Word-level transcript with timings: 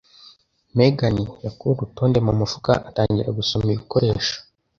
Megan 0.77 1.17
yakuye 1.45 1.71
urutonde 1.73 2.17
mu 2.25 2.33
mufuka 2.39 2.71
atangira 2.89 3.35
gusoma 3.39 3.67
ibikoresho. 3.75 4.35